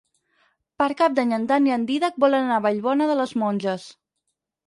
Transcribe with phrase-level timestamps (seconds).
[0.81, 3.87] Per Cap d'Any en Dan i en Dídac volen anar a Vallbona de les Monges.